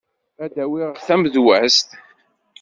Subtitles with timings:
[0.43, 1.89] Ad d-awiɣ tamedwazt.